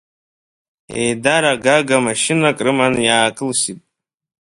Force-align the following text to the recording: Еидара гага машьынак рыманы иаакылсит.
Еидара 1.01 1.53
гага 1.63 1.97
машьынак 2.05 2.57
рыманы 2.65 3.01
иаакылсит. 3.05 3.79